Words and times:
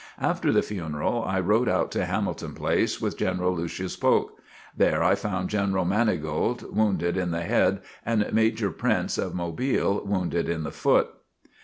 After 0.19 0.51
the 0.51 0.63
funeral, 0.63 1.23
I 1.25 1.39
rode 1.39 1.69
out 1.69 1.91
to 1.91 2.05
Hamilton 2.05 2.55
Place 2.55 2.99
with 2.99 3.17
General 3.19 3.55
Lucius 3.55 3.95
Polk. 3.95 4.35
There 4.75 5.03
I 5.03 5.13
found 5.13 5.51
General 5.51 5.85
Manigault 5.85 6.63
wounded 6.73 7.17
in 7.17 7.29
the 7.29 7.43
head 7.43 7.81
and 8.03 8.27
Major 8.33 8.71
Prince, 8.71 9.19
of 9.19 9.35
Mobile, 9.35 10.03
wounded 10.03 10.49
in 10.49 10.63
the 10.63 10.71
foot. 10.71 11.07